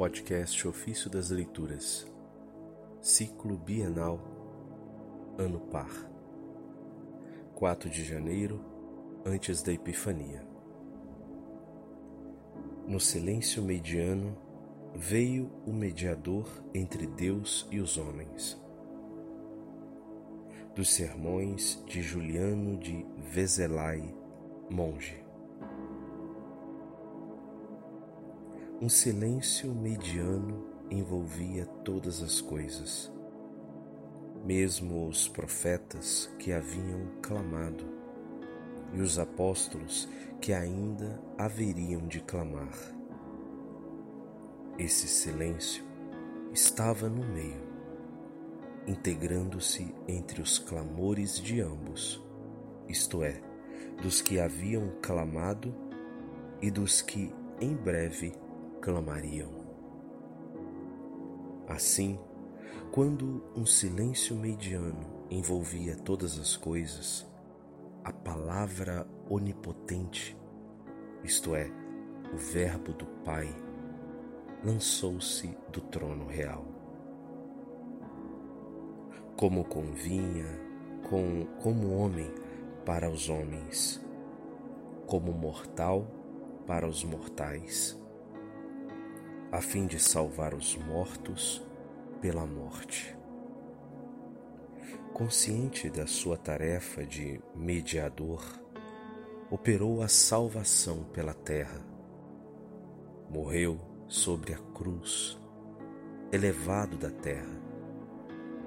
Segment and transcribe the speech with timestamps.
[0.00, 2.10] podcast Ofício das Leituras,
[3.02, 4.18] Ciclo Bienal,
[5.36, 5.90] Ano Par,
[7.54, 8.64] 4 de janeiro,
[9.26, 10.42] antes da Epifania.
[12.88, 14.38] No silêncio mediano
[14.94, 18.58] veio o mediador entre Deus e os homens.
[20.74, 24.14] Dos sermões de Juliano de Vezelai,
[24.70, 25.29] monge.
[28.82, 33.12] Um silêncio mediano envolvia todas as coisas,
[34.42, 37.84] mesmo os profetas que haviam clamado
[38.94, 40.08] e os apóstolos
[40.40, 42.72] que ainda haveriam de clamar.
[44.78, 45.84] Esse silêncio
[46.50, 47.62] estava no meio,
[48.86, 52.24] integrando-se entre os clamores de ambos,
[52.88, 53.42] isto é,
[54.00, 55.74] dos que haviam clamado
[56.62, 58.32] e dos que em breve
[58.80, 59.50] clamariam.
[61.68, 62.18] Assim,
[62.90, 67.26] quando um silêncio mediano envolvia todas as coisas,
[68.02, 70.36] a palavra onipotente,
[71.22, 71.70] isto é,
[72.32, 73.54] o Verbo do Pai,
[74.64, 76.64] lançou-se do trono real.
[79.36, 80.46] Como convinha,
[81.08, 82.30] com, como homem
[82.84, 84.04] para os homens,
[85.06, 86.06] como mortal
[86.66, 88.00] para os mortais
[89.52, 91.60] a fim de salvar os mortos
[92.20, 93.16] pela morte.
[95.12, 98.42] Consciente da sua tarefa de mediador,
[99.50, 101.84] operou a salvação pela terra.
[103.28, 105.36] Morreu sobre a cruz,
[106.30, 107.60] elevado da terra,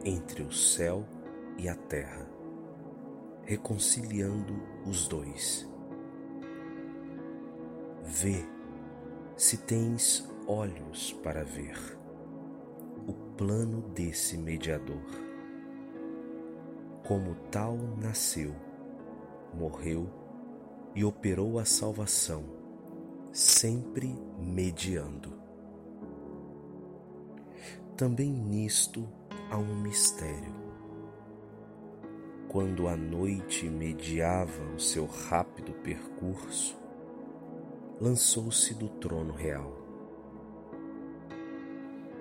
[0.04, 1.06] entre o céu
[1.58, 2.28] e a terra,
[3.44, 5.68] reconciliando os dois.
[8.04, 8.46] Vê
[9.38, 11.78] se tens olhos para ver
[13.08, 15.04] o plano desse mediador.
[17.06, 18.54] Como tal nasceu,
[19.54, 20.10] morreu
[20.96, 22.44] e operou a salvação,
[23.32, 25.34] sempre mediando.
[27.98, 29.08] Também nisto
[29.50, 30.64] há um mistério.
[32.48, 36.78] Quando a noite mediava o seu rápido percurso,
[38.00, 39.83] lançou-se do trono real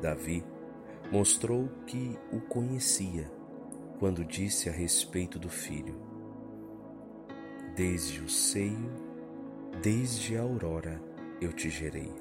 [0.03, 0.45] Davi
[1.13, 3.31] mostrou que o conhecia
[4.01, 5.95] quando disse a respeito do filho:
[7.77, 8.91] Desde o seio,
[9.81, 11.01] desde a aurora
[11.41, 12.13] eu te gerei.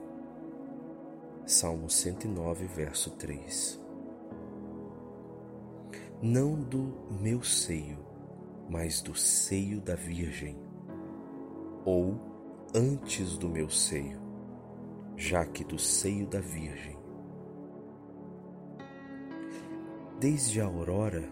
[1.43, 3.81] Salmo 109, verso 3.
[6.21, 7.97] Não do meu seio,
[8.69, 10.55] mas do seio da Virgem,
[11.83, 12.15] ou
[12.75, 14.21] antes do meu seio,
[15.17, 17.00] já que do seio da Virgem
[20.21, 21.23] desde a aurora,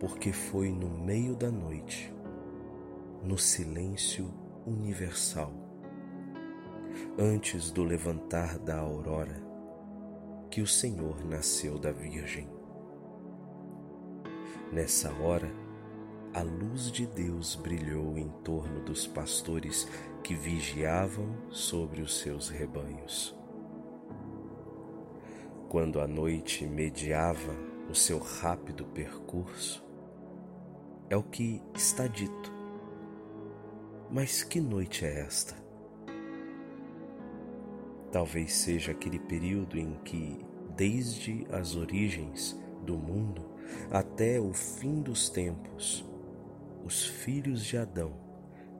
[0.00, 2.10] porque foi no meio da noite,
[3.22, 4.32] no silêncio
[4.66, 5.52] universal,
[7.18, 9.36] antes do levantar da aurora,
[10.50, 12.48] que o Senhor nasceu da Virgem.
[14.72, 15.52] Nessa hora,
[16.32, 19.86] a luz de Deus brilhou em torno dos pastores
[20.24, 23.36] que vigiavam sobre os seus rebanhos.
[25.68, 29.82] Quando a noite mediava o seu rápido percurso,
[31.08, 32.52] é o que está dito.
[34.10, 35.54] Mas que noite é esta?
[38.12, 40.38] Talvez seja aquele período em que,
[40.76, 43.42] desde as origens do mundo
[43.90, 46.04] até o fim dos tempos,
[46.84, 48.12] os filhos de Adão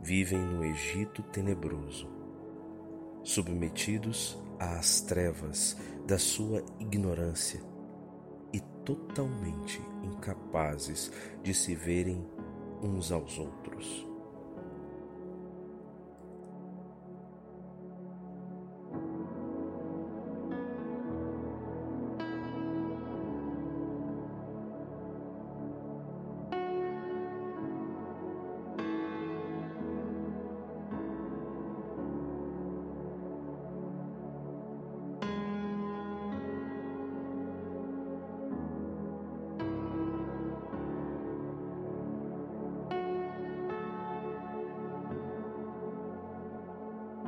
[0.00, 2.08] vivem no Egito tenebroso,
[3.22, 5.76] submetidos às trevas
[6.06, 7.60] da sua ignorância
[8.84, 12.26] totalmente incapazes de se verem
[12.82, 14.07] uns aos outros.